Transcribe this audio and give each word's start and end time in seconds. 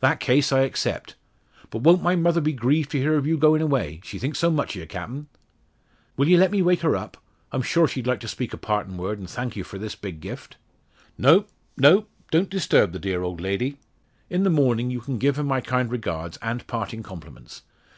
"That 0.00 0.18
case 0.18 0.50
I 0.50 0.60
accept. 0.60 1.14
But 1.68 1.82
won't 1.82 2.02
my 2.02 2.16
mother 2.16 2.40
be 2.40 2.54
grieved 2.54 2.90
to 2.92 2.98
hear 2.98 3.14
o' 3.16 3.22
your 3.22 3.36
goin' 3.36 3.60
away 3.60 4.00
she 4.02 4.18
thinks 4.18 4.38
so 4.38 4.50
much 4.50 4.74
o' 4.74 4.80
ye, 4.80 4.86
Captain. 4.86 5.28
Will 6.16 6.26
ye 6.26 6.38
let 6.38 6.50
me 6.50 6.62
wake 6.62 6.80
her 6.80 6.96
up? 6.96 7.18
I'm 7.52 7.60
sure 7.60 7.86
she'd 7.86 8.06
like 8.06 8.20
to 8.20 8.28
speak 8.28 8.54
a 8.54 8.56
partin' 8.56 8.96
word, 8.96 9.18
and 9.18 9.28
thank 9.28 9.56
you 9.56 9.64
for 9.64 9.76
this 9.76 9.94
big 9.94 10.20
gift." 10.22 10.56
"No, 11.18 11.44
no! 11.76 12.06
don't 12.30 12.48
disturb 12.48 12.92
the 12.92 12.98
dear 12.98 13.22
old 13.22 13.42
lady. 13.42 13.76
In 14.30 14.42
the 14.42 14.48
morning 14.48 14.90
you 14.90 15.02
can 15.02 15.18
give 15.18 15.36
her 15.36 15.44
my 15.44 15.60
kind 15.60 15.92
regards, 15.92 16.38
and 16.40 16.66
parting 16.66 17.02
compliments. 17.02 17.60